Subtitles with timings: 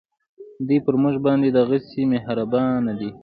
[0.67, 2.91] دی پر مونږ باندې دغهسې مهربانه